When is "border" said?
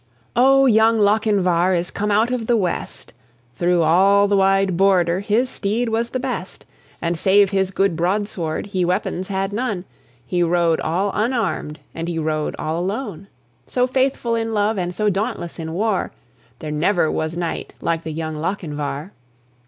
4.75-5.19